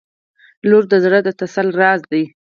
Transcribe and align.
•لور 0.69 0.83
د 0.91 0.93
زړه 1.03 1.19
د 1.23 1.29
تسل 1.39 1.67
راز 1.79 2.01
دی. 2.11 2.23